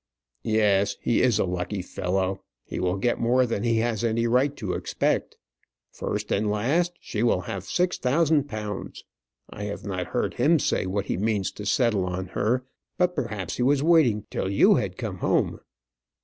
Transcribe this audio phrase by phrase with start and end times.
[0.41, 4.55] "Yes, he is a lucky fellow; he will get more than he has any right
[4.57, 5.37] to expect.
[5.91, 9.03] First and last she will have six thousand pounds.
[9.51, 12.63] I have not heard him say what he means to settle on her;
[12.97, 15.59] but perhaps he was waiting till you had come home."